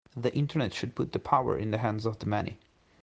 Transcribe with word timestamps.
The 0.17 0.33
Internet 0.35 0.73
should 0.73 0.95
put 0.95 1.11
the 1.11 1.19
power 1.19 1.55
in 1.55 1.69
the 1.69 1.77
hands 1.77 2.07
of 2.07 2.17
the 2.17 2.25
many. 2.25 2.57